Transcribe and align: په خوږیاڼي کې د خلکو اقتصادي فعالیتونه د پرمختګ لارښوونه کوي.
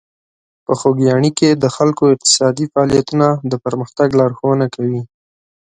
په 0.65 0.73
خوږیاڼي 0.79 1.31
کې 1.39 1.49
د 1.63 1.65
خلکو 1.75 2.03
اقتصادي 2.15 2.65
فعالیتونه 2.71 3.27
د 3.51 3.53
پرمختګ 3.65 4.09
لارښوونه 4.19 4.65
کوي. 4.75 5.01